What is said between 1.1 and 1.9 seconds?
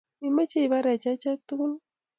ache tugul?